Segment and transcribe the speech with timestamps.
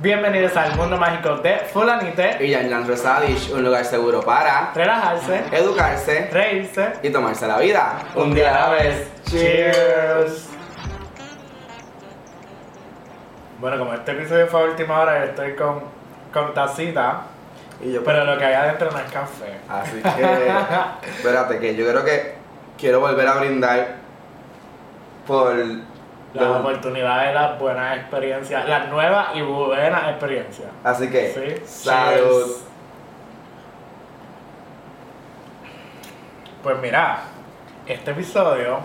[0.00, 2.36] Bienvenidos al mundo mágico de Fulanite.
[2.44, 6.92] Y Yan Rosadish, un lugar seguro para Relajarse, educarse reírse.
[7.02, 7.98] y tomarse la vida.
[8.14, 9.08] Un día a la vez.
[9.24, 10.48] Cheers.
[13.60, 15.80] Bueno, como este episodio fue a última hora, yo estoy con,
[16.32, 17.22] con tacita,
[17.84, 19.58] Y yo, pero lo que hay adentro no es café.
[19.68, 22.34] Así que, espérate, que yo creo que
[22.78, 23.96] quiero volver a brindar
[25.26, 25.56] por
[26.34, 30.68] Las los- oportunidades, las buenas experiencias, las nuevas y buenas experiencias.
[30.84, 31.32] Así que,
[31.64, 31.66] Sí.
[31.66, 32.44] salud.
[32.46, 32.64] Cheers.
[36.62, 37.20] Pues mira,
[37.86, 38.80] este episodio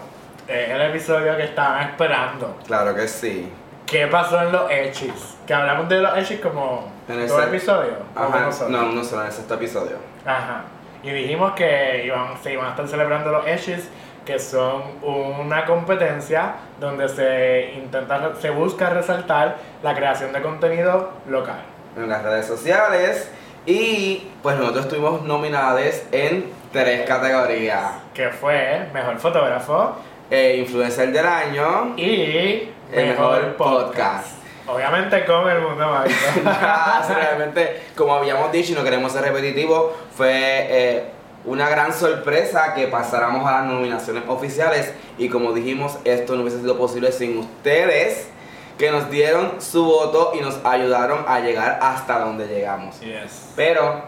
[0.48, 2.58] es el episodio que estaban esperando.
[2.66, 3.52] Claro que sí.
[3.86, 5.36] ¿Qué pasó en los Echis?
[5.46, 7.96] Que hablamos de los Echis como En el dos set- episodios.
[8.16, 9.98] o Ajá, no, no solo en sexto episodio.
[10.26, 10.62] Ajá.
[11.04, 13.90] Y dijimos que iban, se iban a estar celebrando los Echis,
[14.26, 21.62] que son una competencia donde se intenta, se busca resaltar la creación de contenido local.
[21.98, 23.30] En las redes sociales.
[23.66, 27.92] Y pues nosotros estuvimos nominadas en tres categorías.
[28.14, 29.96] Que fue Mejor Fotógrafo
[30.30, 31.94] Eh, influencer del año.
[31.98, 34.38] y El mejor podcast.
[34.68, 36.42] Obviamente con el mundo mágico.
[37.16, 41.04] Realmente, como habíamos dicho y no queremos ser repetitivos, fue eh,
[41.46, 46.60] una gran sorpresa que pasáramos a las nominaciones oficiales y como dijimos, esto no hubiese
[46.60, 48.30] sido posible sin ustedes
[48.78, 53.00] que nos dieron su voto y nos ayudaron a llegar hasta donde llegamos.
[53.02, 53.52] Yes.
[53.56, 54.04] Pero,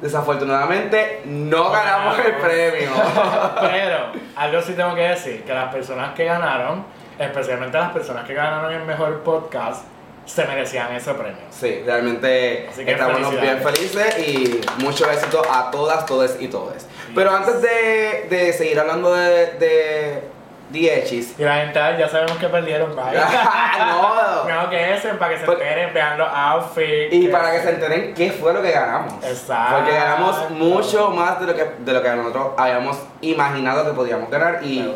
[0.00, 2.90] desafortunadamente, no ganamos el premio.
[3.60, 3.98] Pero,
[4.36, 6.84] algo sí tengo que decir, que las personas que ganaron,
[7.18, 9.84] especialmente las personas que ganaron el mejor podcast,
[10.28, 11.38] se merecían ese premio.
[11.50, 16.86] Sí, realmente que estamos bien felices y mucho éxito a todas, todos y todes.
[17.14, 20.22] Pero antes de, de seguir hablando de, de
[20.70, 23.26] Diechis, Y la gente, "Ay, ya sabemos que perdieron, vaya.
[23.78, 27.14] no, Mejor que ese, para que se Porque- enteren, vean los outfits.
[27.14, 29.14] y para que se enteren qué fue lo que ganamos.
[29.24, 29.76] Exacto.
[29.76, 34.28] Porque ganamos mucho más de lo que, de lo que nosotros habíamos imaginado que podíamos
[34.30, 34.94] ganar y.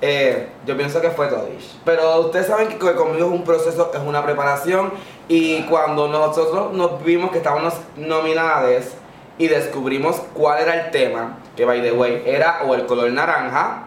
[0.00, 1.78] eh, yo pienso que fue Todish.
[1.84, 4.92] Pero ustedes saben que conmigo es un proceso, es una preparación
[5.28, 8.96] y cuando nosotros nos vimos que estábamos nominadas
[9.38, 13.82] y descubrimos cuál era el tema, que by the way era o el color naranja,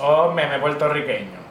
[0.00, 1.41] O meme puertorriqueño.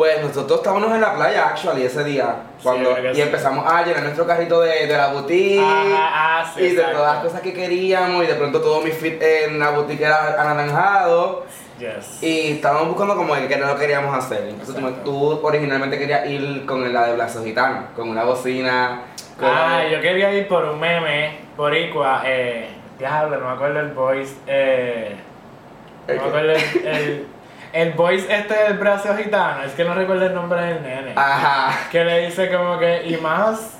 [0.00, 3.20] Pues nosotros estábamos en la playa actually ese día cuando, y sí.
[3.20, 6.96] empezamos a llenar nuestro carrito de, de la boutique Ajá, ah, sí, y de exacto.
[6.96, 10.40] todas las cosas que queríamos y de pronto todo mi fit en la boutique era
[10.40, 11.44] anaranjado
[11.78, 12.22] Yes.
[12.22, 14.48] y estábamos buscando como el que no lo queríamos hacer.
[14.48, 14.74] Entonces
[15.04, 19.02] tú, originalmente querías ir con la de Blaso Gitano, con una bocina.
[19.38, 19.48] Con...
[19.50, 22.68] Ah, yo quería ir por un meme, boricua, eh,
[22.98, 25.16] diablo, no me acuerdo el voice, eh,
[26.06, 27.26] no ¿El me acuerdo el, el,
[27.72, 31.88] el voice este del brazo gitano, es que no recuerdo el nombre del nene, Ajá.
[31.90, 33.74] que le dice como que, y más,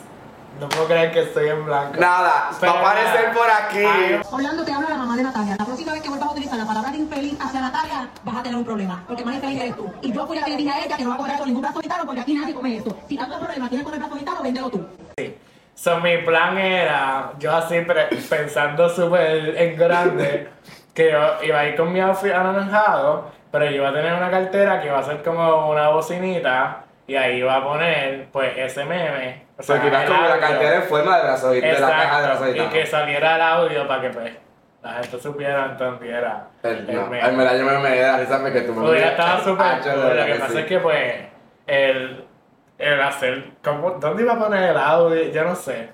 [0.60, 1.98] no puedo creer que estoy en blanco.
[1.98, 3.32] Nada, Pero va a aparecer nada.
[3.34, 3.78] por aquí.
[3.84, 5.56] Ay, Orlando te habla la mamá de Natalia.
[5.58, 8.42] La próxima vez que vuelvas a utilizar la palabra de infeliz hacia Natalia, vas a
[8.42, 9.02] tener un problema.
[9.06, 9.90] Porque más infeliz eres tú.
[10.02, 11.46] Y yo fui la que le dije a ella que no va a comer con
[11.46, 12.96] ningún brazo gitano porque aquí nadie come eso.
[13.08, 14.86] Si tanto problema tienes con el brazo gitano, véndelo tú.
[15.74, 17.76] So, mi plan era, yo así
[18.28, 20.50] pensando súper en grande,
[20.92, 24.30] que yo iba a ir con mi outfit anaranjado, pero yo iba a tener una
[24.30, 28.84] cartera que iba a ser como una bocinita y ahí iba a poner pues ese
[28.84, 29.44] meme.
[29.58, 32.44] O ibas el como la cartera en forma de brazo de la caja de brazo
[32.46, 34.32] Exacto, y que saliera el audio para que pues
[34.82, 37.28] la gente supiera, entendiera El- el no, meme.
[37.28, 40.16] en verdad yo me, me da risa porque tú me Hubiera estado súper cool.
[40.16, 40.58] Lo que que pasa sí.
[40.60, 41.14] es que pues
[41.66, 42.24] el,
[42.78, 45.22] el hacer, ¿cómo, ¿dónde iba a poner el audio?
[45.30, 45.90] Yo no sé.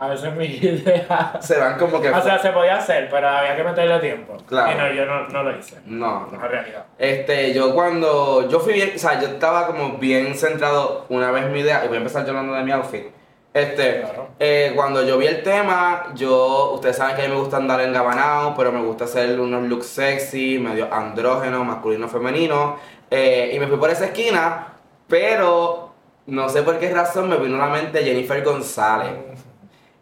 [0.00, 1.38] A veces mi idea.
[1.40, 2.08] Se van como que...
[2.10, 4.36] O sea, se podía hacer, pero había que meterle tiempo.
[4.46, 4.70] Claro.
[4.72, 5.76] Y no, yo no, no lo hice.
[5.86, 6.84] No, No es realidad.
[6.98, 11.50] Este, yo cuando, yo fui bien, o sea, yo estaba como bien centrado una vez
[11.50, 13.06] mi idea, y voy a empezar yo hablando de mi outfit.
[13.54, 14.28] Este, Claro.
[14.38, 17.80] eh, cuando yo vi el tema, yo, ustedes saben que a mí me gusta andar
[17.80, 22.76] engabanado, pero me gusta hacer unos looks sexy, medio andrógeno, masculino, femenino,
[23.10, 24.74] eh, y me fui por esa esquina,
[25.08, 25.92] pero
[26.26, 29.12] no sé por qué razón me vino a la mente Jennifer González.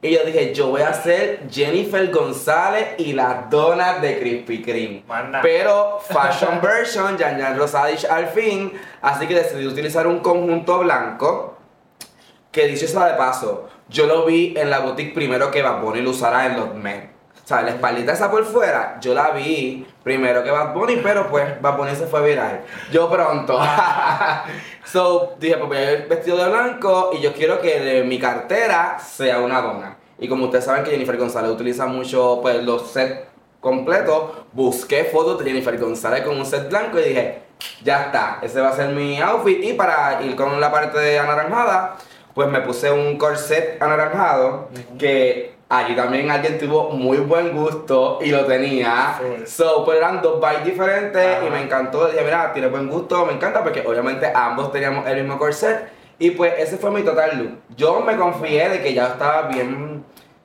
[0.06, 5.02] Y yo dije, yo voy a hacer Jennifer González y las donas de Krispy Kreme.
[5.08, 5.40] Manda.
[5.42, 8.72] Pero fashion version, Jan Jan Rosadich al fin.
[9.02, 11.58] Así que decidí utilizar un conjunto blanco.
[12.52, 16.00] Que dicho sea de paso, yo lo vi en la boutique primero que Bad Bunny
[16.00, 17.10] lo usara en los Met.
[17.44, 21.28] O sea, la espaldita esa por fuera, yo la vi primero que Bad Bunny, pero
[21.28, 22.62] pues Bad Bunny se fue viral.
[22.92, 23.60] Yo pronto.
[24.84, 28.18] so, dije, pues voy a ir vestido de blanco y yo quiero que de mi
[28.18, 29.95] cartera sea una dona.
[30.18, 33.20] Y como ustedes saben que Jennifer González utiliza mucho pues los sets
[33.60, 37.42] completos, busqué fotos de Jennifer González con un set blanco y dije,
[37.82, 39.62] ya está, ese va a ser mi outfit.
[39.64, 41.96] Y para ir con la parte de anaranjada,
[42.34, 44.68] pues me puse un corset anaranjado
[44.98, 49.18] que allí también alguien tuvo muy buen gusto y lo tenía.
[49.18, 49.46] Full.
[49.46, 52.06] So, pues eran dos vibes diferentes y me encantó.
[52.06, 55.95] Dije, mira, tiene buen gusto, me encanta porque obviamente ambos teníamos el mismo corset.
[56.18, 57.58] Y pues ese fue mi total look.
[57.76, 60.04] Yo me confié de que ya estaba bien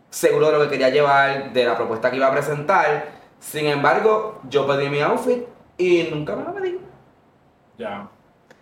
[0.10, 3.06] seguro de lo que quería llevar, de la propuesta que iba a presentar.
[3.40, 5.46] Sin embargo, yo pedí mi outfit
[5.78, 6.80] y nunca me lo pedí.
[7.78, 8.08] Ya.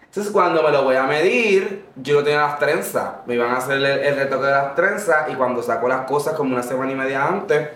[0.04, 3.26] Entonces cuando me lo voy a medir, yo no tenía las trenzas.
[3.26, 6.34] Me iban a hacer el, el retoque de las trenzas y cuando saco las cosas
[6.36, 7.70] como una semana y media antes,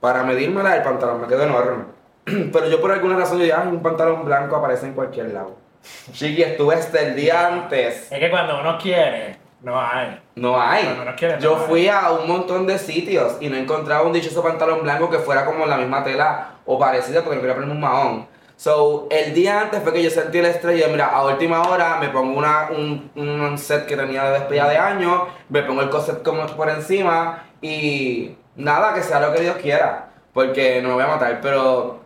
[0.00, 1.84] para medírmela el pantalón me quedó enorme.
[2.24, 5.65] Pero yo por alguna razón yo dije, ay, un pantalón blanco aparece en cualquier lado.
[6.12, 8.10] Chiqui, estuve hasta el día antes.
[8.12, 10.20] Es que cuando uno quiere, no hay.
[10.36, 10.84] No hay.
[10.84, 11.68] Cuando no quieres, Yo no hay.
[11.68, 15.44] fui a un montón de sitios y no encontraba un dichoso pantalón blanco que fuera
[15.44, 18.26] como la misma tela o parecida porque no quería ponerme un mahón.
[18.58, 21.96] So, el día antes fue que yo sentí el estrés y mira, a última hora
[22.00, 25.90] me pongo una, un, un set que tenía de despedida de año, me pongo el
[25.90, 30.94] corset como por encima y nada, que sea lo que Dios quiera, porque no me
[30.94, 32.00] voy a matar, pero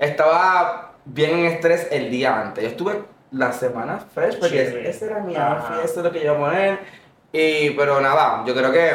[0.00, 2.62] estaba bien en estrés el día antes.
[2.64, 4.76] Yo estuve la semana fresh porque Sí.
[4.88, 6.78] ese era mi outfit, eso es lo que iba a poner.
[7.32, 8.90] Y, pero nada, yo creo que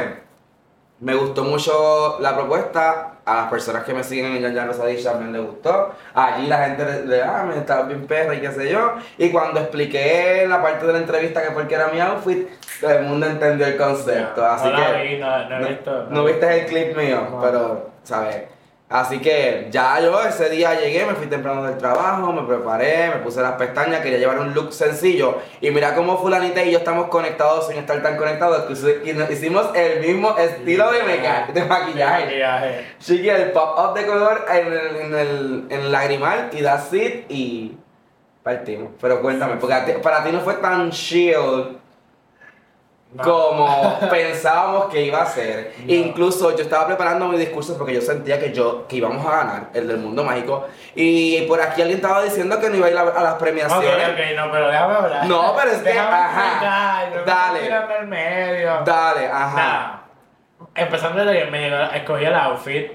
[1.00, 3.14] me gustó mucho la propuesta.
[3.28, 5.94] A las personas que me siguen en Yan Yan Rosadilla también les gustó.
[6.14, 8.94] Allí la gente le, ah, me estaba bien perra y qué sé yo.
[9.18, 12.48] Y cuando expliqué la parte de la entrevista que porque era mi outfit,
[12.80, 14.46] todo el mundo entendió el concepto.
[14.46, 16.04] Así no que vi, no, no he visto.
[16.10, 18.44] no viste el clip mío, pero, ¿sabes?
[18.90, 23.16] Así que ya yo ese día llegué, me fui temprano del trabajo, me preparé, me
[23.18, 25.40] puse las pestañas, quería llevar un look sencillo.
[25.60, 30.00] Y mira cómo fulanita y yo estamos conectados sin estar tan conectados, que hicimos el
[30.00, 32.24] mismo estilo de, meca- de maquillaje.
[33.00, 37.26] Chiqui, el pop-up de color en el, en el, en el lagrimal y that's it
[37.28, 37.76] y
[38.42, 38.92] partimos.
[39.02, 41.78] Pero cuéntame, porque ti- para ti no fue tan chill
[43.14, 43.24] No.
[43.24, 45.74] como pensábamos que iba a ser.
[45.86, 45.94] No.
[45.94, 49.70] Incluso yo estaba preparando mi discurso porque yo sentía que yo que íbamos a ganar
[49.74, 52.98] el del mundo mágico y por aquí alguien estaba diciendo que no iba a ir
[52.98, 54.10] a, las Ok, premiaciones.
[54.10, 55.26] ok, no, pero déjame hablar.
[55.26, 56.44] No, pero es que- Déjame ajá.
[56.44, 58.06] explicar, no me Dale.
[58.08, 58.82] medio.
[58.86, 60.02] Dale, ajá.
[60.76, 62.92] Empezando desde que me escogí el outfit.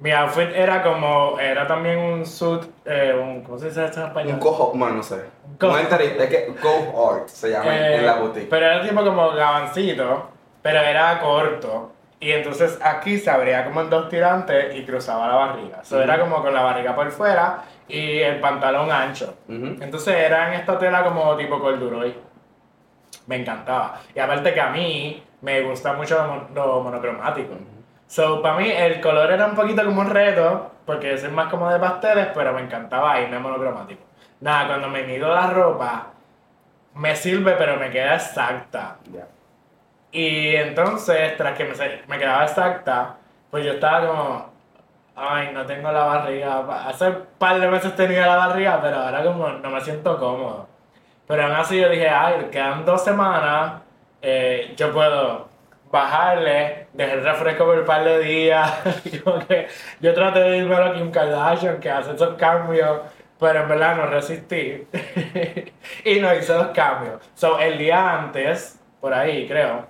[0.00, 4.06] Mi outfit era como, era también un suit, eh, un, ¿cómo se dice esto en
[4.08, 4.34] español?
[4.34, 5.24] Un cojo, bueno, no sé.
[5.58, 8.48] Co- No entendí, es que cohort se llama Eh, en la boutique.
[8.50, 10.28] Pero era tipo como gabancito,
[10.62, 11.92] pero era corto.
[12.20, 15.80] Y entonces aquí se abría como en dos tirantes y cruzaba la barriga.
[15.82, 19.34] Eso era como con la barriga por fuera y el pantalón ancho.
[19.48, 19.76] Ujú.
[19.80, 22.14] Entonces era en esta tela como tipo corduroy.
[23.26, 24.00] Me encantaba.
[24.14, 27.54] Y aparte que a mí me gusta mucho lo monocromático.
[28.06, 31.70] So, para mí el color era un poquito como un reto, porque soy más como
[31.70, 34.02] de pasteles, pero me encantaba irme monocromático.
[34.40, 36.08] Nada, cuando me mido la ropa,
[36.94, 38.98] me sirve, pero me queda exacta.
[39.12, 39.26] Ya.
[40.12, 41.74] Y entonces, tras que me,
[42.06, 43.16] me quedaba exacta,
[43.50, 44.52] pues yo estaba como,
[45.16, 46.88] ay, no tengo la barriga.
[46.88, 50.68] Hace un par de meses tenía la barriga, pero ahora como no me siento cómodo.
[51.26, 53.82] Pero aún así yo dije, ay, quedan dos semanas,
[54.22, 55.48] eh, yo puedo
[55.94, 58.70] bajarle, dejar el refresco por un par de días.
[59.48, 59.68] que
[60.00, 63.00] yo traté de irme a Kim Kardashian, que hace esos cambios,
[63.38, 64.86] pero en verdad no resistí.
[66.04, 67.22] y no hice los cambios.
[67.34, 69.86] So, el día antes, por ahí creo.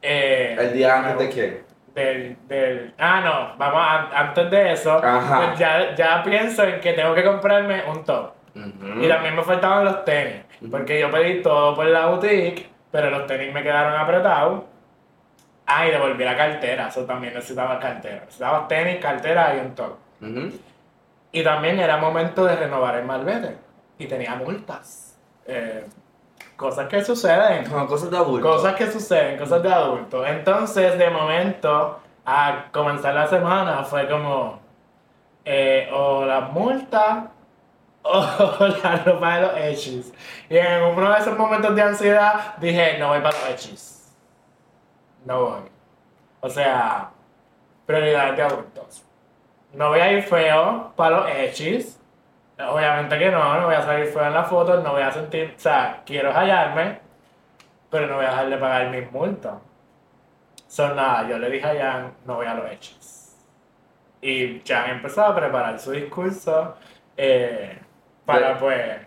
[0.00, 1.68] eh, ¿El día antes de qué?
[1.94, 6.92] del, del, ah, no, vamos, an- antes de eso, pues ya, ya pienso en que
[6.92, 8.30] tengo que comprarme un top.
[9.00, 13.26] Y también me faltaban los tenis, porque yo pedí todo por la boutique, pero los
[13.26, 14.62] tenis me quedaron apretados.
[15.70, 18.20] Ah, y devolví la cartera, eso también necesitaba cartera.
[18.20, 19.96] Necesitaba tenis, cartera y un top.
[21.30, 23.54] Y también era momento de renovar el malvete.
[23.98, 25.14] Y tenía multas.
[25.46, 25.84] Eh,
[26.56, 27.66] cosas que suceden.
[27.66, 28.48] Como cosas de adulto.
[28.48, 30.26] Cosas que suceden, cosas de adultos.
[30.26, 34.60] Entonces, de momento, a comenzar la semana fue como
[35.44, 37.24] eh, o las multas
[38.02, 40.14] o la ropa de los hechis.
[40.48, 43.97] Y en uno de esos momentos de ansiedad dije, no voy para los hechis.
[45.28, 45.60] No voy.
[46.40, 47.10] O sea,
[47.84, 49.04] prioridades de adultos.
[49.74, 52.00] No voy a ir feo para los hechis.
[52.58, 55.54] Obviamente que no, no voy a salir feo en las fotos, no voy a sentir,
[55.56, 56.98] o sea, quiero hallarme,
[57.90, 59.54] pero no voy a dejar de pagar mis multas.
[60.66, 63.36] Son nada, yo le dije a Jan, no voy a los hechos.
[64.22, 66.74] Y Jan empezó a preparar su discurso
[67.16, 67.78] eh,
[68.24, 69.00] para De- pues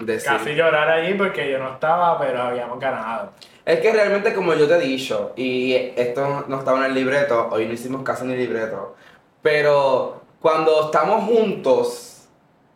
[0.00, 0.30] Decir.
[0.32, 3.32] casi llorar allí porque yo no estaba, pero habíamos ganado.
[3.66, 7.48] Es que realmente como yo te he dicho, y esto no estaba en el libreto,
[7.50, 8.94] hoy no hicimos casi ni libreto,
[9.42, 12.28] pero cuando estamos juntos,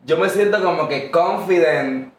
[0.04, 2.12] yo me siento como que confident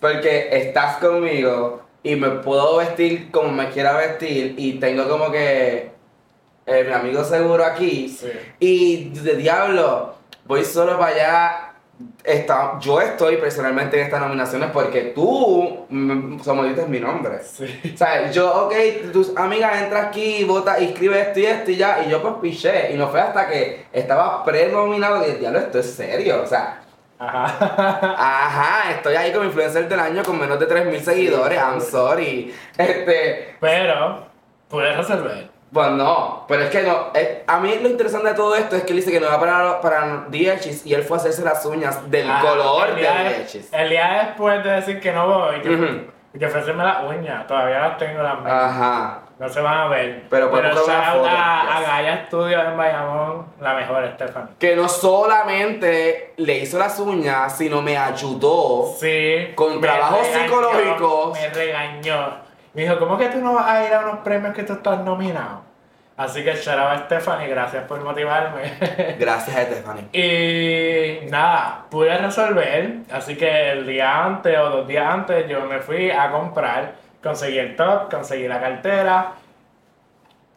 [0.00, 5.90] porque estás conmigo y me puedo vestir como me quiera vestir y tengo como que
[6.66, 8.28] eh, mi amigo seguro aquí Sí.
[8.60, 11.65] y de diablo voy solo para allá.
[12.22, 17.38] Está, yo estoy personalmente en estas nominaciones porque tú mm, sometiste mi nombre.
[17.42, 17.92] Sí.
[17.94, 18.74] O sea, yo, ok,
[19.12, 22.92] tus amigas entran aquí, vota, escribe esto y esto y ya, y yo pues piché.
[22.92, 26.42] Y no fue hasta que estaba prenominado que diablo, esto es serio.
[26.42, 26.82] O sea,
[27.18, 27.44] Ajá.
[28.18, 32.54] ajá, estoy ahí como influencer del año con menos de 3.000 seguidores, I'm sorry.
[32.76, 34.26] Este, Pero,
[34.68, 35.55] puedes resolver.
[35.76, 37.08] Pues no, pero es que no.
[37.14, 39.38] eh, a mí lo interesante de todo esto es que él dice que no va
[39.38, 43.00] para, para DHs y él fue a hacerse las uñas del Ah, color el de
[43.02, 43.12] día
[43.44, 43.72] DHs.
[43.72, 45.86] El día después de decir que no voy, que, Ujú.
[46.38, 48.52] que ofrecerme las uñas, todavía las tengo las mías.
[48.52, 49.20] Ajá.
[49.38, 50.24] No se van a ver.
[50.30, 51.88] Pero podemos shout tomar una out foto, a, a yes.
[51.88, 54.54] Gaia Studio en Bayamón, la mejor, Stephanie.
[54.58, 58.94] Que no solamente le hizo las uñas, sino me ayudó.
[58.98, 59.52] Sí.
[59.54, 61.32] Con me trabajos regañó, psicológicos.
[61.38, 62.46] Me regañó.
[62.72, 65.00] Me dijo, ¿cómo que tú no vas a ir a unos premios que tú estás
[65.00, 65.62] nominado?
[66.16, 68.72] Así que shout out a Stephanie, gracias por motivarme.
[69.18, 70.08] Gracias Stephanie.
[70.14, 75.78] Y nada, pude resolver, así que el día antes o dos días antes yo me
[75.80, 76.92] fui a comprar,
[77.22, 79.32] conseguí el top, conseguí la cartera,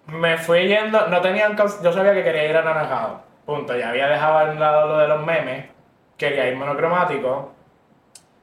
[0.08, 4.08] me fui yendo, no tenían, yo sabía que quería ir a Naranjado, punto, ya había
[4.08, 5.66] dejado a un lado lo de los memes,
[6.18, 7.52] quería ir monocromático,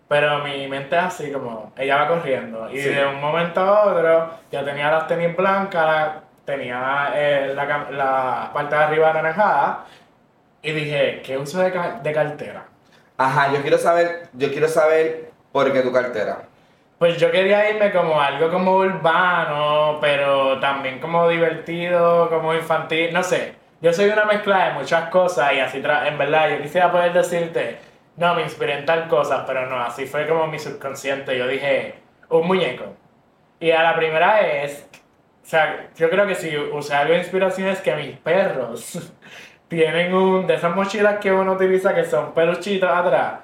[0.07, 2.91] pero mi mente es así como, ella va corriendo, y Sí.
[2.91, 6.11] de un momento a otro, yo tenía las tenis blancas,
[6.47, 9.85] tenía eh, la, la parte de arriba anaranjada,
[10.63, 12.65] y dije, ¿qué uso de, ca- de cartera?
[13.19, 16.49] Ajá, yo quiero saber, yo quiero saber por qué tu cartera.
[16.99, 23.23] Pues yo quería irme como algo como urbano, pero también como divertido, como infantil, no
[23.23, 23.55] sé.
[23.83, 27.13] Yo soy una mezcla de muchas cosas y así, tra- en verdad, yo quisiera poder
[27.13, 27.79] decirte,
[28.17, 31.37] no, me inspiré en tal cosa, pero no, así fue como mi subconsciente.
[31.37, 31.97] Yo dije,
[32.31, 32.85] un muñeco.
[33.61, 34.89] Y a la primera es,
[35.47, 39.13] o sea, yo creo que si usé algo de inspiración es que mis perros
[39.69, 43.35] tienen un, de esas mochilas que uno utiliza que son peluchitos atrás.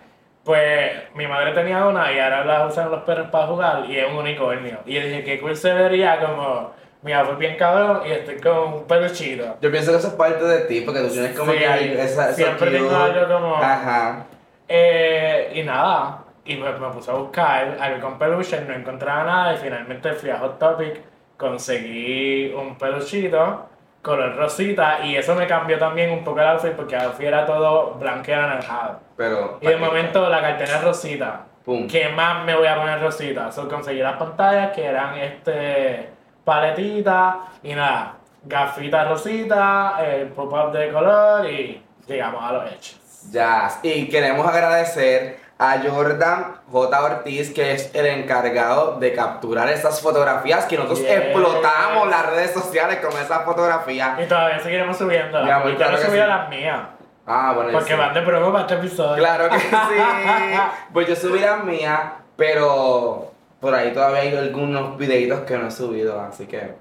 [0.45, 4.11] Pues mi madre tenía una y ahora la usan los perros para jugar y es
[4.11, 4.79] un unicornio.
[4.85, 8.59] Y yo dije, qué cool se vería como, mira, fue bien cabrón y estoy con
[8.73, 9.57] un peluchito.
[9.61, 12.25] Yo pienso que eso es parte de ti, porque tú tienes como Sí, que esa,
[12.31, 14.27] esa siempre tengo algo como- Ajá.
[14.67, 19.55] Eh, y nada, y me, me puse a buscar algo con peluche, no encontraba nada
[19.55, 21.01] y finalmente fui a Hot Topic,
[21.43, 23.67] conseguí un peluchito
[24.01, 27.45] color rosita y eso me cambió también un poco el outfit porque el outfit era
[27.45, 29.01] todo blanco y anaranjado.
[29.17, 29.59] Pero.
[29.61, 31.47] Y de momento la cartera es rosita.
[31.65, 31.87] Pum.
[31.87, 33.51] ¿Qué más me voy a poner rosita?
[33.53, 36.09] So, conseguí las pantallas que eran este
[36.45, 43.01] paletitas y nada, gafitas rosita, el pop-up de color y llegamos a los hechos.
[43.31, 43.71] Ya.
[43.83, 47.03] Y queremos agradecer a Jordan J.
[47.05, 51.11] Ortiz, que es el encargado de capturar esas fotografías que nosotros Yes.
[51.11, 54.19] explotamos las redes sociales con esas fotografías.
[54.21, 55.39] Y todavía seguiremos subiendo.
[55.39, 56.17] Yo claro no subí sí.
[56.17, 56.81] las mías.
[57.25, 57.71] Ah, bueno.
[57.71, 57.99] Porque sí.
[57.99, 59.17] van de promo para este episodio.
[59.17, 59.69] Claro que sí.
[60.93, 62.01] Pues yo subí las mías,
[62.35, 63.32] pero
[63.63, 66.75] por ahí todavía hay algunos videitos que no he subido, así que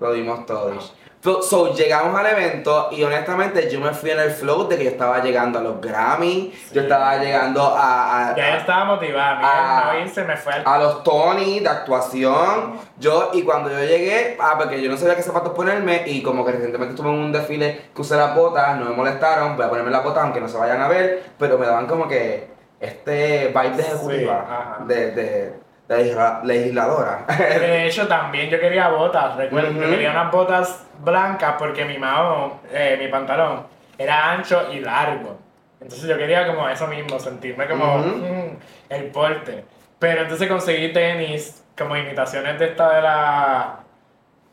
[0.00, 0.94] lo dimos todos.
[1.42, 4.90] So, llegamos al evento y honestamente yo me fui en el flow de que yo
[4.90, 9.36] estaba llegando a los Grammy, yo estaba llegando a, a- Ya yo a- estaba motivada.
[9.36, 10.62] Mira, no irse, me fue al.
[10.66, 12.72] a los Tony de actuación.
[12.98, 16.44] Yo, y cuando yo llegué, ah, porque yo no sabía qué zapatos ponerme, y como
[16.44, 19.68] que recientemente estuve en un desfile que usé las botas, no me molestaron, voy a
[19.68, 22.48] ponerme las botas aunque no se vayan a ver, pero me daban como que
[22.80, 25.54] este vibe de Sí, ejecutiva, de, de,
[25.88, 27.24] legisla- legisladora.
[27.38, 29.36] De hecho, también yo quería botas.
[29.36, 29.90] Recuerdo, yo Ujú.
[29.90, 33.66] quería unas botas blancas porque mi mahón, eh, mi pantalón,
[33.98, 35.38] era ancho y largo.
[35.80, 38.56] Entonces yo quería como eso mismo, sentirme como mm,
[38.88, 39.64] el porte.
[39.98, 43.76] Pero entonces conseguí tenis como imitaciones de esta de la...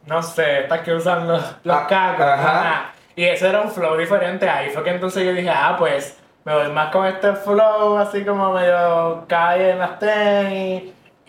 [0.06, 2.26] No sé, estas que usan los, los Ah, cacos.
[2.26, 2.60] ajá.
[2.62, 2.92] ajá.
[3.16, 4.50] Y ese era un flow diferente.
[4.50, 8.24] Ahí fue que entonces yo dije, ah, pues me voy más con este flow, así
[8.24, 10.84] como medio calle en las tenis.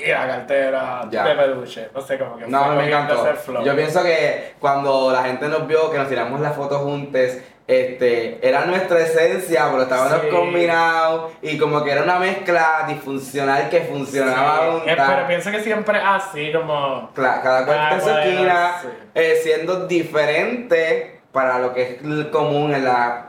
[0.05, 1.25] Y la cartera Ya.
[1.25, 1.89] de peluche.
[1.95, 3.25] No sé, como que No, me encantó.
[3.37, 3.65] flow.
[3.65, 7.21] Yo pienso que cuando la gente nos vio, que nos tiramos las fotos juntos,
[7.67, 10.29] este, era nuestra esencia, pero estábamos Sí.
[10.29, 15.61] combinados y como que era una mezcla disfuncional que funcionaba Sí, eh, pero pienso que
[15.61, 17.11] siempre así, como...
[17.15, 18.89] Cla- cada cual está en su esquina, sí.
[19.15, 23.21] eh, siendo diferente para lo que es común en las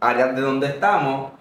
[0.00, 1.32] áreas de donde estamos.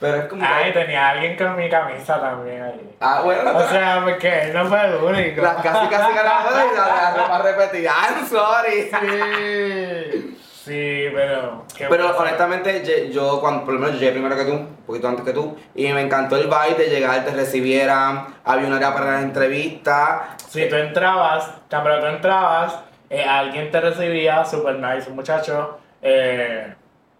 [0.00, 0.40] Pero es como.
[0.42, 2.96] que- Ay, tenía alguien con mi camisa también ahí.
[3.00, 5.42] ah, bueno, O sea, porque él no fue el único.
[5.42, 7.92] las casi casi ganadores y la, la ropa repetida.
[8.08, 8.90] I'm sorry.
[8.90, 10.34] Sí.
[10.64, 11.64] Sí, pero.
[11.88, 15.24] Pero honestamente, yo, cuando, por lo menos yo llegué primero que tú, un poquito antes
[15.24, 19.12] que tú, y me encantó el vibe de llegar, te recibieran, había una área para
[19.12, 20.20] las entrevistas.
[20.48, 22.78] Si tú entrabas, tan pronto tú entrabas,
[23.08, 26.74] eh, alguien te recibía, super nice, un muchacho, eh,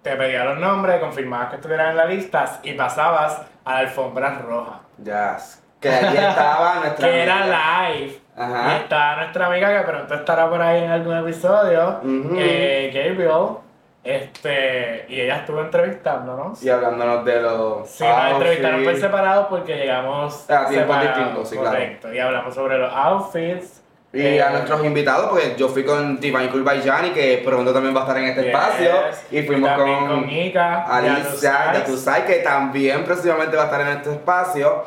[0.08, 4.38] te pedía los nombres, confirmabas que estuvieras en la lista y pasabas a la alfombra
[4.38, 4.80] roja.
[4.98, 5.36] Ya,
[5.80, 8.20] que allí estaba nuestra que era live.
[8.36, 8.72] Ajá.
[8.72, 12.00] Y está nuestra amiga que pronto estará por ahí en algún episodio,
[12.36, 13.58] eh, Gabriel.
[14.02, 16.62] Este, y ella estuvo entrevistándonos.
[16.62, 17.90] Y hablándonos de los.
[17.90, 21.70] Sí, nos entrevistaron por separado porque llegamos A tiempos separados, distintos, sí, claro.
[21.70, 22.14] correcto.
[22.14, 23.82] Y hablamos sobre los outfits.
[24.10, 28.00] Y eh, a nuestros invitados, porque yo fui con Divine Kulbayani, que pronto también va
[28.00, 28.90] a estar en este yes, espacio.
[29.30, 33.88] Y fuimos también con, con Ika, Alicia Yatusai, que también próximamente va a estar en
[33.88, 34.84] este espacio.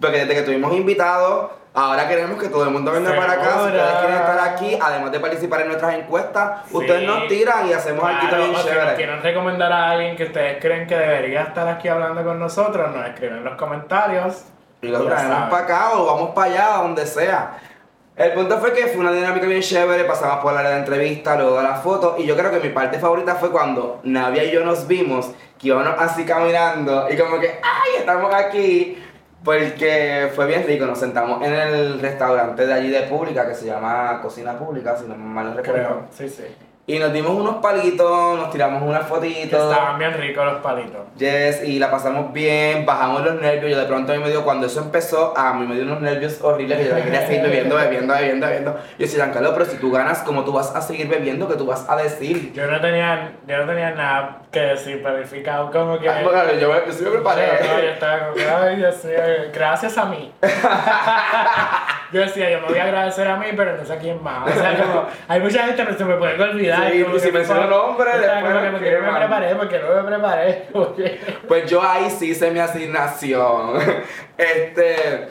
[0.00, 3.50] Porque desde que tuvimos invitados, ahora queremos que todo el mundo venga para acá.
[3.52, 6.76] Si ustedes quieren estar aquí, además de participar en nuestras encuestas, Sí.
[6.78, 8.94] ustedes nos tiran y hacemos Claro, si nos chévere.
[8.94, 13.06] quieren recomendar a alguien que ustedes creen que debería estar aquí hablando con nosotros, nos
[13.08, 14.44] escriben en los comentarios.
[14.80, 17.58] Y lo traemos para acá o vamos para allá, donde sea.
[18.16, 21.64] El punto fue que fue una dinámica bien chévere, pasamos por la entrevista, luego de
[21.64, 24.86] la foto, y yo creo que mi parte favorita fue cuando Navia y yo nos
[24.86, 29.02] vimos, que íbamos así caminando, y como que, ¡ay, estamos aquí!
[29.42, 33.66] Porque fue bien rico, nos sentamos en el restaurante de allí de Pública, que se
[33.66, 36.02] llama Cocina Pública, si no mal recuerdo.
[36.10, 36.44] Sí, sí.
[36.86, 39.72] Y nos dimos unos palitos, nos tiramos unas Que fotitos.
[39.72, 41.00] estaban bien ricos los palitos.
[41.16, 43.70] Yes, y la pasamos bien, bajamos los nervios.
[43.72, 46.02] Yo de pronto a mí me dio, cuando eso empezó, a mí me dio unos
[46.02, 48.72] nervios horribles que yo quería seguir bebiendo, bebiendo, bebiendo, bebiendo.
[48.74, 51.48] Yo decía, Giancarlo, pero si tú ganas, ¿cómo tú vas a seguir bebiendo?
[51.48, 52.52] ¿Qué tú vas a decir?
[52.52, 56.06] Yo no tenía, yo no tenía nada que decir planificado, como que...
[56.10, 57.92] Ah, bueno, yo, me- yo sí me No, yo preparé.
[57.94, 59.16] estaba como que, ay, Dios mío,
[59.54, 60.30] gracias a mí.
[62.14, 64.48] yo decía, yo me voy a agradecer a mí, pero no sé a quién más.
[64.48, 66.92] O sea, como, hay mucha gente que se me puede olvidar.
[66.92, 69.18] Sí, como y si que, menciono fuck, nombre, o sea, después como que, no me
[69.18, 70.68] preparé, porque no me preparé.
[70.72, 73.80] porque- Pues yo ahí sí hice mi asignación.
[74.38, 75.28] Este.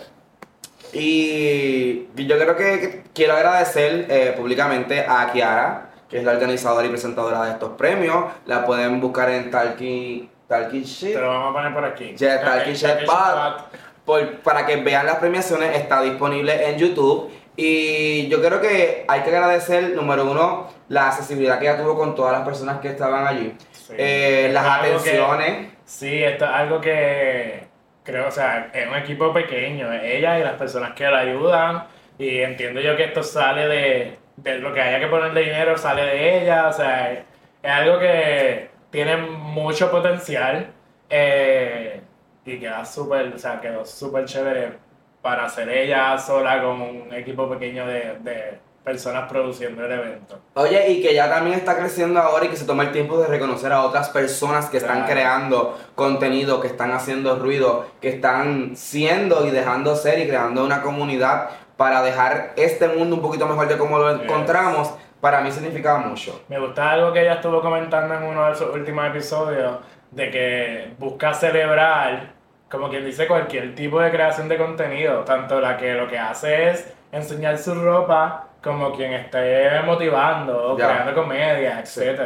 [0.92, 6.86] Y yo creo que, que quiero agradecer eh, públicamente a Kiara, que es la organizadora
[6.86, 8.26] y presentadora de estos premios.
[8.46, 11.14] La pueden buscar en Talkie, Talkie Shit.
[11.16, 12.14] Te lo vamos a poner por aquí.
[12.16, 13.64] Talkie Shit Pod.
[14.06, 17.32] Por- para que vean las premiaciones, está disponible en YouTube.
[17.56, 22.16] Y yo creo que hay que agradecer, número uno, la accesibilidad que ella tuvo con
[22.16, 23.56] todas las personas que estaban allí.
[23.72, 23.94] Sí.
[23.98, 25.68] Eh, las Algo que- atenciones.
[25.86, 27.68] Sí, esto es algo que
[28.04, 31.86] creo, o sea, es un equipo pequeño, ella y las personas que la ayudan.
[32.18, 36.04] Y entiendo yo que esto sale de, de lo que haya que ponerle dinero, sale
[36.06, 37.20] de ella, o sea, es,
[37.62, 40.72] es algo que tiene mucho potencial
[41.10, 42.02] eh,
[42.46, 44.78] y queda súper, o sea, quedó súper chévere
[45.22, 50.38] para hacer ella sola con un equipo pequeño de, de personas produciendo el evento.
[50.56, 53.28] Oye, y que ya también está creciendo ahora y que se toma el tiempo de
[53.28, 55.12] reconocer a otras personas que están Claro.
[55.14, 60.82] creando contenido, que están haciendo ruido, que están siendo y dejando ser y creando una
[60.82, 64.24] comunidad para dejar este mundo un poquito mejor de cómo lo Yes.
[64.24, 66.42] encontramos, para mí significaba mucho.
[66.50, 69.78] Me gusta algo que ella estuvo comentando en uno de sus últimos episodios,
[70.16, 72.34] de que busca celebrar,
[72.70, 76.70] como quien dice, cualquier tipo de creación de contenido, tanto la que lo que hace
[76.70, 80.88] es enseñar su ropa, como quien esté motivando, o Ya.
[80.88, 82.20] creando comedia, etc.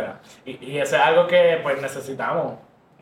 [0.45, 2.53] Y, y eso es algo que pues necesitamos,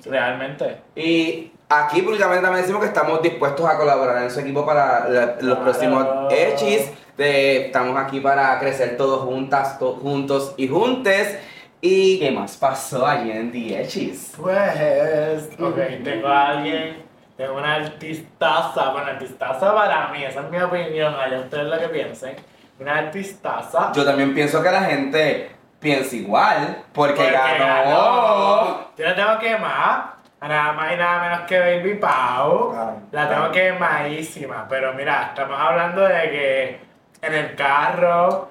[0.06, 0.78] realmente.
[0.96, 5.26] Y aquí públicamente también decimos que estamos dispuestos a colaborar en su equipo para la-
[5.26, 5.62] los Claro.
[5.64, 6.92] próximos Echis.
[7.18, 11.40] De, estamos aquí para crecer todos juntas, to- juntos y juntes.
[11.88, 14.34] ¿Y qué más pasó allí en The Echis?
[14.42, 17.04] Pues, ok, tengo a alguien,
[17.38, 21.90] tengo una artistaza, bueno, artistaza para mí, esa es mi opinión, allá ustedes lo que
[21.90, 22.36] piensen.
[22.80, 23.92] Una artistaza.
[23.94, 28.88] Yo también pienso que la gente piensa igual, porque, porque ganó.
[28.98, 32.74] Yo la tengo quemada, a nada más y nada menos que Baby Pau.
[32.76, 33.52] Ay, La tengo ay.
[33.52, 36.80] quemadísima, pero mira, estamos hablando de que
[37.22, 38.50] en el carro,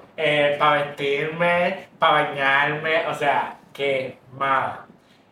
[0.59, 4.85] para vestirme, para bañarme, o sea, quemada.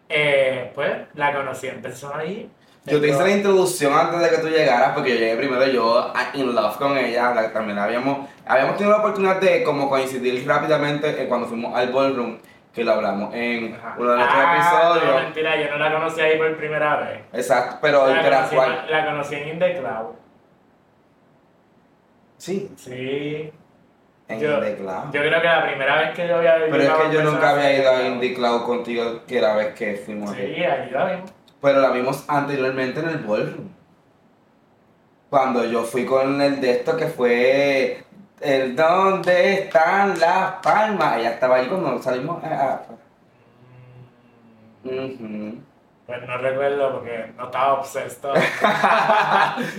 [0.09, 2.49] Eh, pues la conocí en persona ahí.
[2.85, 6.11] Yo te hice la introducción antes de que tú llegaras, porque yo llegué primero, yo
[6.13, 10.45] ah, in love con ella, la- también habíamos, habíamos tenido la oportunidad de como coincidir
[10.45, 12.39] rápidamente eh, cuando fuimos al ballroom,
[12.73, 13.95] que lo hablamos en Ajá.
[13.97, 15.23] uno de nuestros Ah, No, episodios.
[15.23, 17.21] mentira, yo no la conocí ahí por primera vez.
[17.31, 18.85] Exacto, pero La conocí, interactuar.
[18.89, 20.07] la conocí en In The Cloud.
[22.37, 23.51] Sí, Sí.
[24.33, 27.49] En Yo- creo que la primera vez que yo había Pero es que yo nunca
[27.51, 30.63] había ido a Indie Cloud contigo, que la vez que fuimos Sí, aquí.
[30.63, 31.33] ahí la vimos.
[31.61, 33.69] Pero la vimos anteriormente en el ballroom.
[35.29, 38.03] Cuando yo fui con el de esto que fue
[38.41, 41.17] el ¿Dónde están las palmas?
[41.17, 42.43] Ella estaba ahí cuando salimos.
[42.43, 42.93] ah, ah.
[44.83, 45.57] Ujú.
[46.05, 48.43] Pues no recuerdo porque no estaba obseso todavía.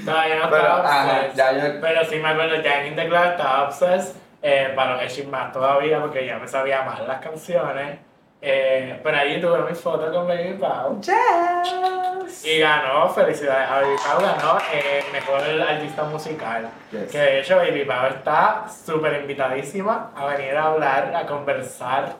[0.07, 3.25] no Pero, estaba ajá, ya yo- Pero sí me acuerdo, ya en In The Club
[3.25, 4.15] estaba obseso.
[4.47, 7.99] Eh, para los Hechis más todavía porque ya me sabía más las canciones.
[8.43, 11.01] Eh, pero ahí tuve mi foto con Baby Pau.
[11.01, 12.45] Yes.
[12.45, 16.69] Y ganó, felicidades a Baby Pau, ganó eh, mejor artista musical.
[16.93, 17.11] Yes.
[17.11, 22.17] Que de hecho Baby Pau está súper invitadísima a venir a hablar, a conversar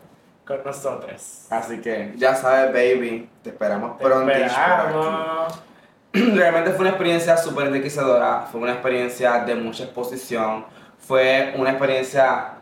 [0.47, 1.47] con nosotros.
[1.51, 4.33] Así que ya sabes, baby, te esperamos Te pronto.
[4.33, 5.63] esperamos.
[6.15, 10.65] Realmente fue una experiencia súper enriquecedora, fue una experiencia de mucha exposición,
[11.07, 12.55] fue una experiencia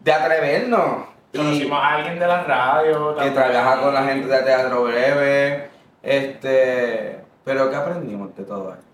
[0.00, 1.06] de atrevernos.
[1.34, 3.16] Conocimos a alguien de la radio.
[3.16, 5.70] que trabaja con la gente de Teatro Breve.
[6.02, 8.86] Este, pero ¿qué aprendimos de todo esto?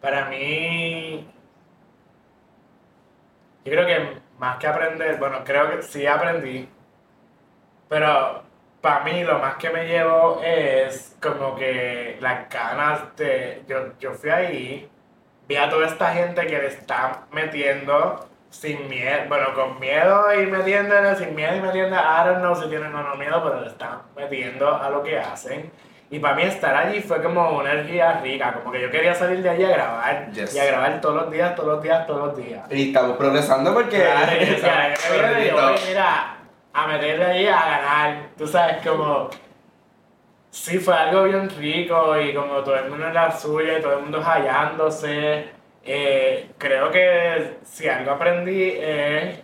[0.00, 1.26] Para mí,
[3.64, 6.68] yo creo que más que aprender, bueno, creo que sí aprendí,
[7.88, 8.42] pero
[8.80, 14.12] para mí lo más que me llevo es como que las ganas de, yo, yo
[14.12, 14.88] fui ahí,
[15.48, 20.46] vi a toda esta gente que le está metiendo sin miedo, bueno, con miedo y
[20.46, 23.68] metiéndole, sin miedo y metiéndole, I don't know si tienen o no miedo, pero le
[23.68, 25.70] están metiendo a lo que hacen.
[26.10, 29.42] Y para mí estar allí fue como una energía rica, como que yo quería salir
[29.42, 30.54] de allí a grabar, Yes.
[30.54, 32.66] y a grabar todos los días, todos los días, todos los días.
[32.70, 33.98] Y estamos progresando porque...
[34.60, 35.74] Claro, corriendo.
[35.88, 36.36] mira,
[36.72, 38.16] a meterle ahí a ganar.
[38.38, 39.28] Tú sabes, como.
[40.50, 43.98] Sí, fue algo bien rico y como todo el mundo en la suya y todo
[43.98, 45.50] el mundo hallándose.
[45.84, 49.42] Eh, creo que si algo aprendí es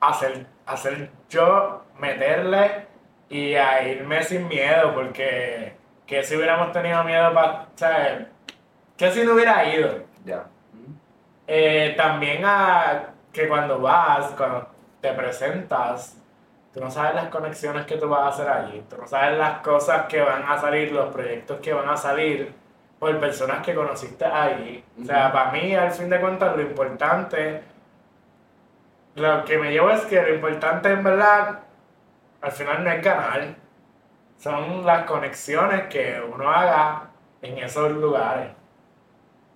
[0.00, 2.86] hacer, hacer yo, meterle
[3.28, 5.74] y a irme sin miedo, porque
[6.06, 8.26] que si hubiéramos tenido miedo para, ¿sabes?
[8.96, 10.04] Que si no hubiera ido.
[10.24, 10.46] Ya.
[11.46, 14.68] Eh, también a que cuando vas, cuando
[15.00, 16.21] te presentas,
[16.72, 19.60] tú no sabes las conexiones que tú vas a hacer allí, tú no sabes las
[19.60, 22.54] cosas que van a salir, los proyectos que van a salir
[22.98, 24.82] por personas que conociste allí.
[25.00, 27.62] O sea, para mí, al fin de cuentas, lo importante,
[29.16, 31.60] lo que me llevo es que lo importante en verdad,
[32.40, 33.54] al final no es ganar,
[34.38, 37.10] son las conexiones que uno haga
[37.42, 38.52] en esos lugares.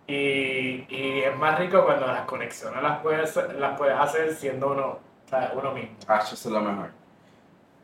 [0.06, 4.86] Y, y es más rico cuando las conexiones las puedes, las puedes hacer siendo uno,
[4.86, 5.96] o sea, uno mismo.
[6.06, 6.90] Ah, eso es lo mejor.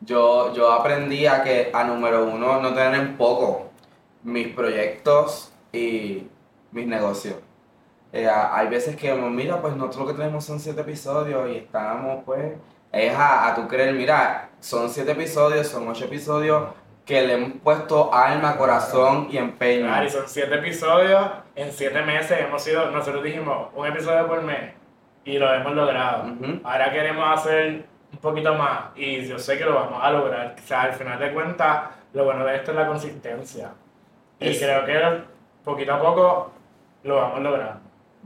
[0.04, 3.70] Yo, yo aprendí a que, a número uno, no tener en poco
[4.22, 6.26] mis proyectos y
[6.72, 7.36] mis negocios.
[8.12, 12.22] Eh, hay veces que, mira, pues nosotros lo que tenemos son siete episodios y estamos,
[12.26, 12.52] pues,
[12.90, 16.68] es a, a tu creer, mira, son siete episodios, son ocho episodios
[17.06, 19.86] que le hemos puesto alma, corazón y empeño.
[19.86, 24.42] Claro, y son siete episodios, en siete meses hemos sido, nosotros dijimos un episodio por
[24.42, 24.74] mes
[25.24, 26.32] y lo hemos logrado.
[26.32, 26.60] Ujú.
[26.64, 30.54] Ahora queremos hacer un poquito más y yo sé que lo vamos a lograr.
[30.58, 33.70] O sea, al final de cuentas, lo bueno de esto es la consistencia.
[34.38, 35.24] Y Es- creo que
[35.64, 36.50] poquito a poco
[37.04, 37.80] lo vamos logrando.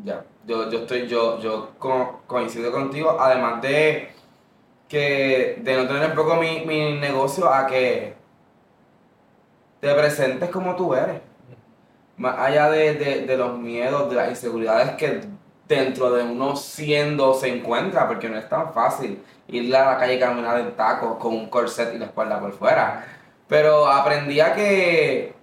[0.05, 4.11] Ya, yo, yo estoy, yo, yo co- coincido contigo, además de
[4.88, 8.14] que de no tener un poco mi, mi negocio a que
[9.81, 11.20] te presentes como tú eres.
[12.18, 15.20] Más allá de, de, de los miedos, de las inseguridades que
[15.68, 20.15] dentro de uno siendo se encuentra, porque no es tan fácil ir a la calle
[20.15, 23.05] y caminar en tacos con un corset y la espalda por fuera.
[23.49, 25.35] Pero aprendí a que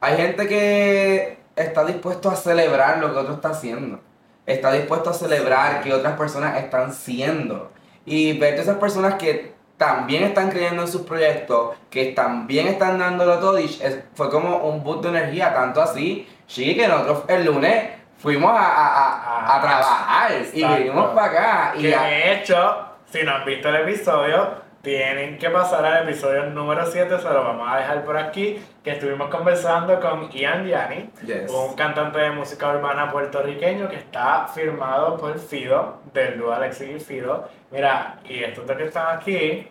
[0.00, 4.00] hay gente que está dispuesto a celebrar lo que otro está haciendo.
[4.46, 7.70] Está dispuesto a celebrar que otras personas están siendo.
[8.06, 12.98] Y ver que esas personas que también están creyendo en sus proyectos, que también están
[12.98, 17.22] dándolo todo, y es- fue como un boost de energía, tanto así, sí, que nosotros
[17.28, 20.76] el lunes fuimos a, a- a- a trabajar y Exacto.
[20.78, 21.72] vinimos para acá.
[21.76, 26.08] Y Que a- de hecho, si no han visto el episodio, tienen que pasar al
[26.08, 30.64] episodio número 7, se lo vamos a dejar por aquí, que estuvimos conversando con Ian
[30.66, 31.50] Gianni, Yes.
[31.50, 37.00] un cantante de música urbana puertorriqueño que está firmado por Fido, del dúo Alexis y
[37.00, 37.48] Fido.
[37.70, 39.68] Mira, y estos dos que están aquí,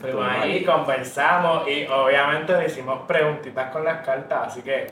[0.00, 0.64] fuimos ahí.
[0.64, 4.86] conversamos y obviamente le hicimos preguntitas con las cartas, así que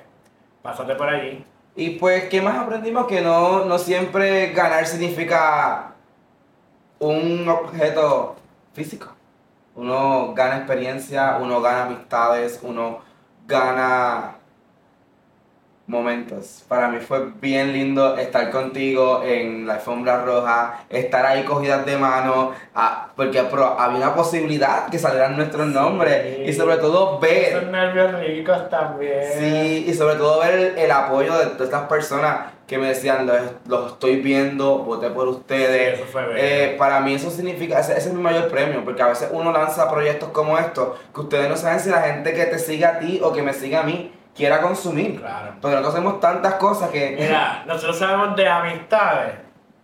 [0.63, 1.45] pásate por allí.
[1.77, 3.07] Y pues, ¿qué más aprendimos?
[3.07, 5.94] Que no, no siempre ganar significa
[6.99, 8.37] un objeto
[8.73, 9.09] físico.
[9.77, 13.01] Uno gana experiencia, uno gana amistades, uno
[13.47, 14.37] gana
[15.87, 16.65] momentos.
[16.67, 21.99] Para mí fue bien lindo estar contigo en la alfombra roja, estar ahí cogidas de
[21.99, 27.57] mano, ah, porque pro- había una posibilidad que salieran nuestros nombres y sobre todo ver
[27.57, 29.25] Esos nervios ricos también.
[29.39, 33.27] Sí, y sobre todo ver el, el apoyo de todas estas personas que me decían,
[33.27, 35.97] los, los estoy viendo, voté por ustedes.
[35.97, 36.39] Sí, eso fue bello.
[36.39, 39.53] Eh, para mí eso significa, ese, ese es mi mayor premio, porque a veces uno
[39.53, 42.99] lanza proyectos como estos, que ustedes no saben si la gente que te sigue a
[42.99, 45.21] ti o que me sigue a mí quiera consumir.
[45.21, 45.53] Claro.
[45.61, 47.17] Porque nosotros hacemos tantas cosas que...
[47.21, 49.35] Mira, nosotros sabemos de amistades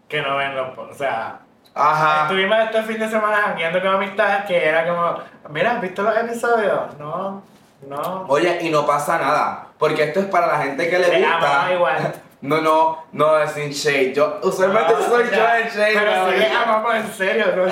[0.08, 0.76] que no ven los...
[0.76, 1.40] O sea,
[1.74, 2.22] Ajá.
[2.22, 5.18] estuvimos este fin de semana jangueando con amistades que era como...
[5.50, 6.98] Mira, ¿has visto los episodios?
[6.98, 7.42] No,
[7.86, 8.24] no.
[8.28, 11.72] Oye, y no pasa nada, porque esto es para la gente que le Te gusta.
[11.72, 12.14] igual.
[12.42, 14.14] No, no, no es sin shade.
[14.14, 15.92] Yo usualmente No, soy yo el shade.
[15.94, 17.64] Pero sí le amamos en serio, no.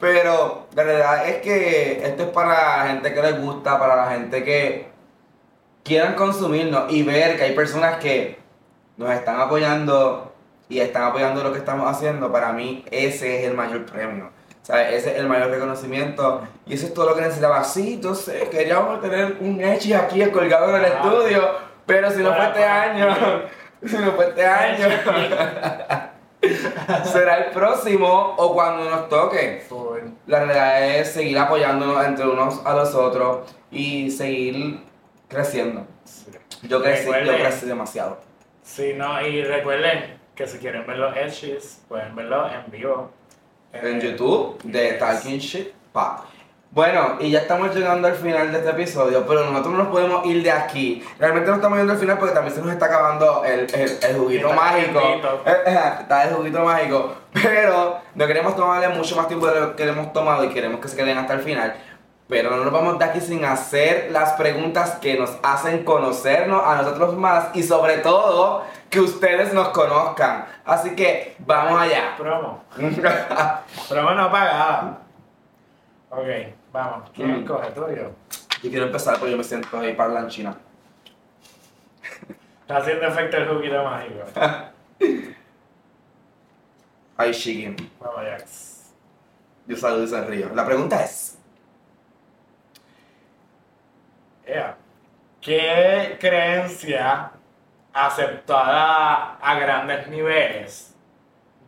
[0.00, 4.10] Pero la verdad es que esto es para la gente que les gusta, para la
[4.12, 4.88] gente que
[5.82, 8.38] quieran consumirnos y ver que hay personas que
[8.96, 10.32] nos están apoyando
[10.68, 12.30] y están apoyando lo que estamos haciendo.
[12.30, 14.30] Para mí ese es el mayor premio.
[14.62, 14.92] ¿sabes?
[14.92, 17.64] Ese es el mayor reconocimiento y eso es todo lo que necesitaba.
[17.64, 20.94] Sí, sé, queríamos tener un Echi aquí colgado en el Ah.
[21.02, 21.48] estudio,
[21.88, 23.16] pero si no fue este año,
[23.84, 24.88] si no fue este año,
[27.04, 29.64] será el próximo o cuando nos toque.
[30.26, 34.80] La realidad es seguir apoyándonos entre unos a los otros y seguir
[35.28, 35.86] creciendo.
[36.62, 38.18] Yo crecí, yo crecí demasiado.
[38.62, 43.10] Sí, no, y recuerden que si quieren ver los edges, pueden verlo en vivo.
[43.72, 44.92] En Eh, YouTube de.
[44.94, 46.24] Talking Shit Pa.
[46.70, 50.26] Bueno, y ya estamos llegando al final de este episodio, pero nosotros no nos podemos
[50.26, 51.02] ir de aquí.
[51.18, 54.18] Realmente no estamos yendo al final porque también se nos está acabando el, el, el
[54.18, 55.00] juguito Está mágico.
[55.46, 57.14] Eh, eh, Está el juguito mágico.
[57.32, 60.88] Pero no queremos tomarle mucho más tiempo de lo que hemos tomado y queremos que
[60.88, 61.74] se queden hasta el final.
[62.28, 66.76] Pero no nos vamos de aquí sin hacer las preguntas que nos hacen conocernos a
[66.76, 70.44] nosotros más y sobre todo que ustedes nos conozcan.
[70.66, 72.14] Así que vamos allá.
[72.18, 72.62] Promo.
[73.88, 74.98] Promo no pagada.
[76.10, 77.10] Ok, vamos.
[77.14, 77.46] ¿Quién Mm.
[77.46, 78.12] coge tuyo?
[78.62, 80.56] Yo quiero empezar porque yo me siento ahí parlanchina.
[82.62, 84.24] Está haciendo efecto el juguito mágico.
[87.16, 87.74] Ay, Shiggy.
[88.00, 88.92] Vamos, Jax.
[89.66, 90.54] Yo saludo y sonrío.
[90.54, 91.38] La pregunta es:
[94.46, 94.76] Ea.
[95.40, 97.30] ¿Qué creencia
[97.92, 100.94] aceptada a grandes niveles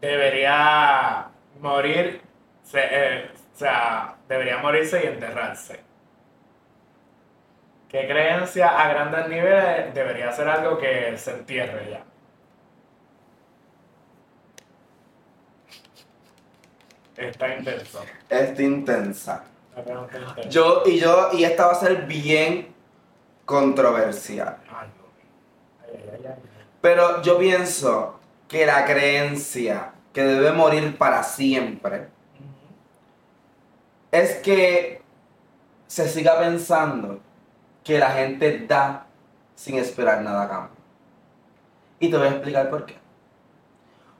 [0.00, 1.28] debería
[1.60, 2.20] morir,
[2.64, 3.30] se- eh,
[3.60, 5.80] sea, debería morirse y enterrarse?
[7.88, 12.04] ¿Qué creencia a grandes niveles debería ser algo que se entierre ya?
[17.16, 18.04] Está intenso.
[18.30, 19.44] Está intensa.
[20.48, 22.72] Yo y yo, y esta va a ser bien
[23.44, 24.56] controversial.
[24.72, 24.88] Ay,
[25.82, 26.34] ay, ay, ay, ay.
[26.80, 32.08] Pero yo pienso que la creencia que debe morir para siempre
[34.10, 35.02] es que
[35.86, 37.20] se siga pensando
[37.84, 39.06] que la gente da
[39.54, 40.76] sin esperar nada a cambio.
[41.98, 42.96] Y te voy a explicar por qué.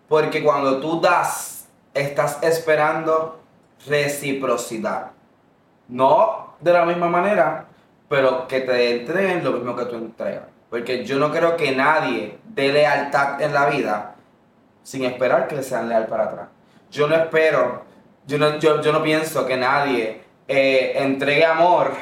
[0.09, 3.41] Porque cuando tú das, estás esperando
[3.87, 5.13] reciprocidad.
[5.89, 7.67] No de la misma manera,
[8.09, 10.45] pero que te entreguen lo mismo que tú entregas.
[10.69, 14.15] Porque yo no creo que nadie dé lealtad en la vida
[14.83, 16.49] sin esperar que sean leal para atrás.
[16.91, 17.83] Yo no espero,
[18.31, 21.93] yo no, yo, yo no pienso que nadie eh, entregue amor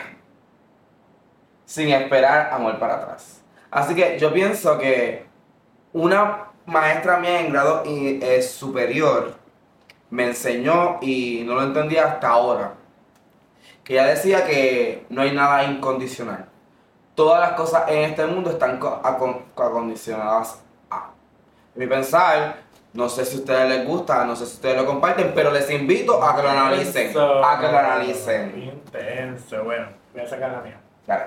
[1.64, 3.42] sin esperar amor para atrás.
[3.70, 5.26] Así que yo pienso que
[5.92, 9.34] una maestra mía en grado eh, superior
[10.10, 12.74] me enseñó y no lo entendía hasta ahora.
[13.84, 16.46] Que ella decía que no hay nada incondicional.
[17.14, 21.10] Todas las cosas en este mundo están co- acon- acondicionadas a.
[21.74, 22.56] En mi pensar,
[22.94, 25.70] no sé si a ustedes les gusta, no sé si ustedes lo comparten, pero les
[25.70, 27.06] invito a que lo analicen.
[27.08, 27.44] Intenso.
[27.44, 28.62] A que lo analicen.
[28.62, 29.64] Intenso.
[29.64, 30.80] Bueno, voy a sacar la mía.
[31.04, 31.24] Claro.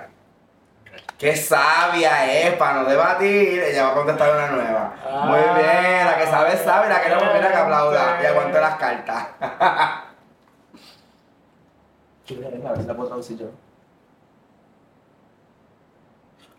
[1.17, 4.93] Qué sabia es, para no debatir, ella va a contestar una nueva.
[5.28, 8.26] Muy Ah, bien, la que sabe sabe, la que no, pues mira que aplauda y
[8.26, 9.28] aguante las cartas.
[12.32, 13.47] A ver si la puedo traducir yo.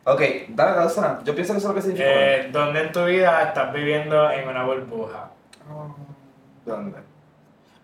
[0.04, 1.24] Ok, dale, Dawson.
[1.24, 2.10] Yo pienso que eso es lo que significa.
[2.10, 5.30] Eh, ¿Dónde en tu vida estás viviendo en una burbuja?
[6.64, 6.98] ¿Dónde?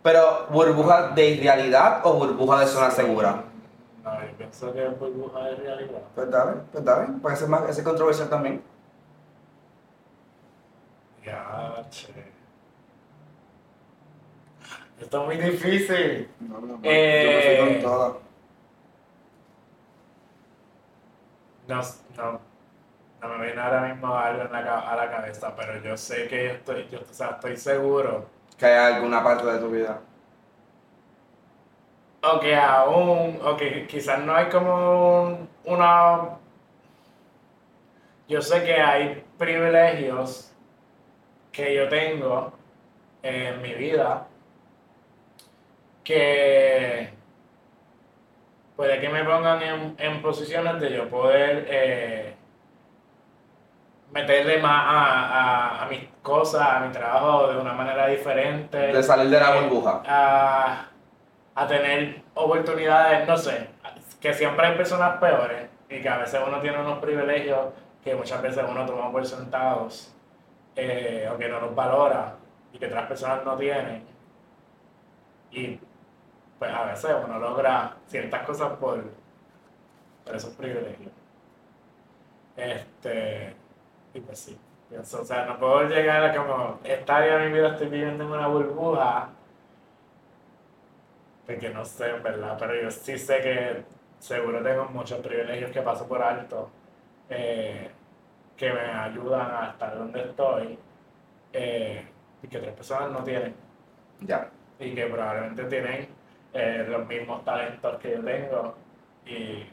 [0.03, 3.45] Pero, ¿burbuja de irrealidad o burbuja de zona segura?
[4.03, 6.01] No, yo pienso que es burbuja de realidad.
[6.15, 7.07] Pues dale, pues dale.
[7.21, 8.63] Puede ser más, ese es controversial también.
[11.25, 12.09] Ya, che.
[15.01, 16.29] Esto es muy difícil.
[16.41, 16.81] No, no, no.
[16.83, 17.59] Eh.
[17.59, 18.28] Yo me fui con todo.
[21.69, 21.83] No,
[22.17, 22.41] no,
[23.23, 26.45] no me viene ahora mismo algo en la, a la cabeza, pero yo sé que
[26.47, 28.27] yo estoy, yo, o sea, estoy seguro.
[28.59, 30.01] Que hay alguna parte de tu vida.
[32.31, 34.73] O que aún, o que quizás no hay como
[35.23, 36.39] un- una...
[38.29, 40.53] yo sé que hay privilegios
[41.53, 42.53] que yo tengo
[43.23, 44.27] en mi vida
[46.05, 47.11] que
[48.79, 52.35] puede que me pongan en, en posiciones de yo poder eh,
[54.13, 55.25] meterle más a,
[55.81, 58.79] a- a mis cosas, a mi trabajo de una manera diferente.
[58.79, 60.03] De salir de la Eh, burbuja.
[60.07, 60.87] A,
[61.57, 63.69] a tener oportunidades, no sé,
[64.21, 67.59] que siempre hay personas peores y que a veces uno tiene unos privilegios
[68.05, 70.15] que muchas veces uno toma por sentados
[70.77, 72.37] eh, o que no los valora
[72.73, 74.05] y que otras personas no tienen.
[75.51, 75.81] Y
[76.59, 79.03] pues a veces uno logra ciertas cosas por,
[80.25, 81.13] por esos privilegios.
[82.57, 83.55] Este,
[84.15, 87.53] y pues sí, pienso, o sea, no puedo llegar a como, esta área de mi
[87.53, 89.31] vida estoy viviendo en una burbuja,
[91.47, 93.85] porque no sé, en verdad, pero yo sí sé que
[94.19, 96.71] seguro tengo muchos privilegios que paso por alto,
[97.31, 97.91] eh,
[98.57, 100.79] que me ayudan a estar donde estoy,
[101.53, 102.07] eh,
[102.43, 103.55] y que otras personas no tienen
[104.21, 104.51] Ya.
[104.81, 106.09] y que probablemente tienen
[106.55, 108.75] eh, los mismos talentos que yo tengo
[109.27, 109.67] y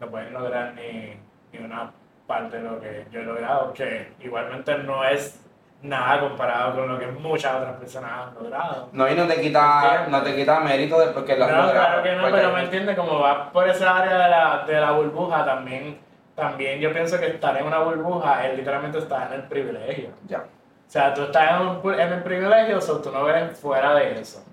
[0.00, 1.16] no pueden lograr ni,
[1.52, 1.90] ni una
[2.26, 5.38] parte de lo que yo he logrado, que igualmente no es
[5.82, 8.88] nada comparado con lo que muchas otras personas han logrado.
[8.92, 11.74] No, y no te quita, no te quita mérito después que lo has No, logrado,
[11.86, 14.80] claro que no, porque- pero me entiende, como va por esa área de la, de
[14.80, 15.98] la burbuja, también,
[16.36, 20.10] también yo pienso que estar en una burbuja es literalmente estar en el privilegio.
[20.28, 20.38] Ya.
[20.38, 24.20] O sea, tú estás en, un- en el privilegio, o tú no ves fuera de
[24.20, 24.44] eso.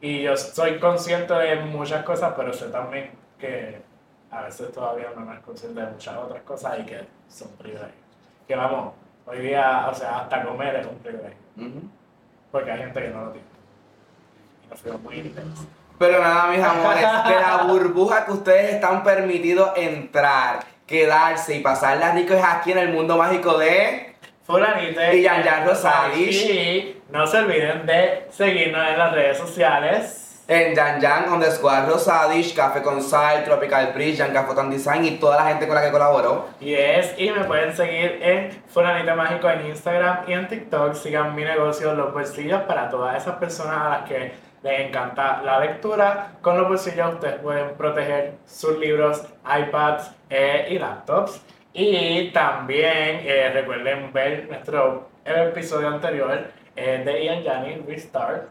[0.00, 3.80] Y yo soy consciente de muchas cosas, pero sé también que
[4.30, 7.92] a veces todavía no es consciente de muchas otras cosas y que son privilegios.
[8.46, 8.92] Que vamos,
[9.26, 11.88] hoy día, o sea, hasta comer es un privilegio, Ujú.
[12.52, 13.46] porque hay gente que no lo tiene.
[14.64, 15.66] Y nos fuimos muy intensos.
[15.98, 22.12] Pero nada, mis amores, de la burbuja que ustedes están permitidos entrar, quedarse y pasarla
[22.12, 24.14] rico es aquí en el mundo mágico de...
[24.44, 25.42] Fulanite Y Yan.
[26.14, 30.22] Y no se olviden de seguirnos en las redes sociales.
[30.48, 35.36] En Yan Yan, underscore Rosadish, Café con Sal, Tropical Breeze, Yan Cafotan Design y toda
[35.36, 36.46] la gente con la que colaboró.
[36.60, 40.94] Y es, y me pueden seguir en Fulanito Mágico en Instagram y en TikTok.
[40.94, 45.58] Sigan mi negocio Los Bolsillos para todas esas personas a las que les encanta la
[45.58, 46.32] lectura.
[46.40, 51.42] Con los bolsillos ustedes pueden proteger sus libros, iPads eh, y laptops.
[51.72, 58.48] Y también eh, recuerden ver nuestro episodio anterior eh, de Ian Jani Restart.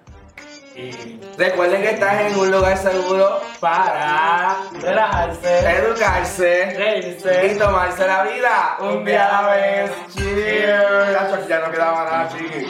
[0.75, 7.55] Y Recuerden que estás en un lugar seguro, para relajarse, educarse y reírse.
[7.57, 9.91] tomarse la vida un día a la vez.
[10.13, 11.47] Cheers.
[11.47, 12.67] Ya no quedaba nada, chiqui.